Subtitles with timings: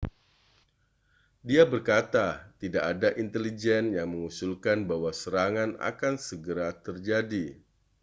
[1.47, 2.25] dia berkata
[2.61, 7.45] tidak ada intelijen yang mengusulkan bahwa serangan akan segera terjadi